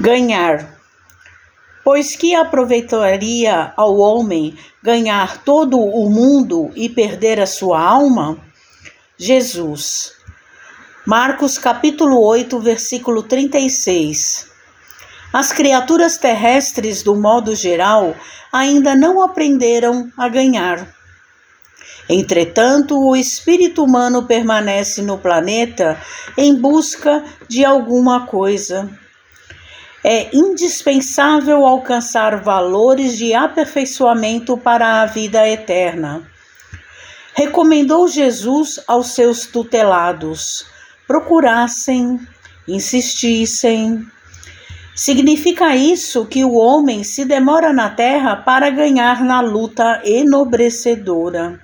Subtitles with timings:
[0.00, 0.78] Ganhar.
[1.84, 8.38] Pois que aproveitaria ao homem ganhar todo o mundo e perder a sua alma?
[9.18, 10.12] Jesus.
[11.04, 14.48] Marcos capítulo 8, versículo 36.
[15.32, 18.14] As criaturas terrestres, do modo geral,
[18.52, 20.86] ainda não aprenderam a ganhar.
[22.08, 26.00] Entretanto, o espírito humano permanece no planeta
[26.36, 29.01] em busca de alguma coisa
[30.04, 36.28] é indispensável alcançar valores de aperfeiçoamento para a vida eterna.
[37.34, 40.66] Recomendou Jesus aos seus tutelados:
[41.06, 42.20] procurassem,
[42.66, 44.04] insistissem.
[44.94, 51.60] Significa isso que o homem se demora na terra para ganhar na luta enobrecedora.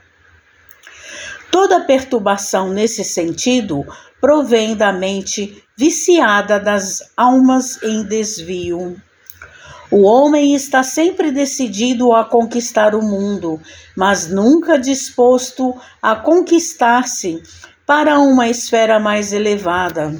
[1.51, 3.87] Toda perturbação nesse sentido
[4.21, 9.01] provém da mente viciada das almas em desvio.
[9.91, 13.59] O homem está sempre decidido a conquistar o mundo,
[13.97, 17.43] mas nunca disposto a conquistar-se
[17.87, 20.15] para uma esfera mais elevada.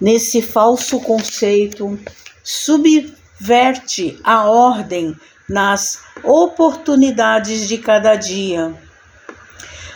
[0.00, 1.98] Nesse falso conceito,
[2.42, 5.14] subverte a ordem
[5.48, 8.85] nas oportunidades de cada dia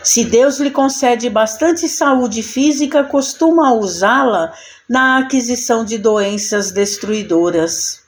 [0.03, 4.53] se Deus lhe concede bastante saúde física, costuma usá-la
[4.89, 8.01] na aquisição de doenças destruidoras.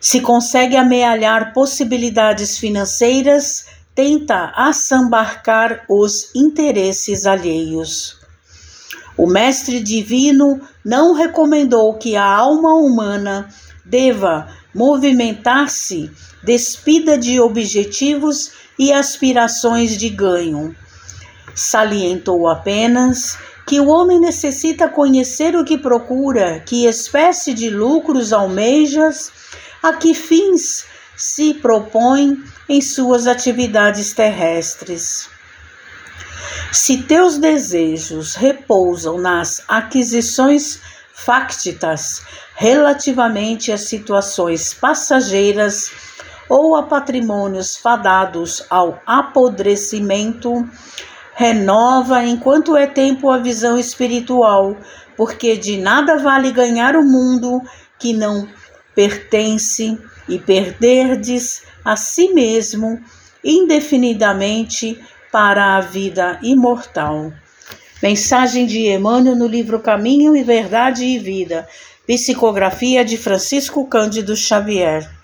[0.00, 8.16] Se consegue amealhar possibilidades financeiras, tenta assambarcar os interesses alheios.
[9.16, 13.48] O Mestre Divino não recomendou que a alma humana
[13.84, 16.10] deva movimentar-se
[16.42, 20.74] despida de objetivos e aspirações de ganho.
[21.54, 29.30] Salientou apenas que o homem necessita conhecer o que procura, que espécie de lucros almejas,
[29.82, 30.84] a que fins
[31.16, 35.28] se propõe em suas atividades terrestres.
[36.70, 40.80] Se teus desejos repousam nas aquisições
[41.14, 42.22] fácticas
[42.54, 45.90] relativamente a situações passageiras,
[46.48, 50.68] ou a patrimônios fadados ao apodrecimento,
[51.34, 54.76] renova enquanto é tempo a visão espiritual,
[55.16, 57.60] porque de nada vale ganhar o mundo
[57.98, 58.48] que não
[58.94, 59.98] pertence
[60.28, 63.00] e perderdes a si mesmo
[63.44, 65.00] indefinidamente
[65.30, 67.32] para a vida imortal.
[68.02, 71.66] Mensagem de Emmanuel no livro Caminho e Verdade e Vida.
[72.06, 75.17] Psicografia de Francisco Cândido Xavier.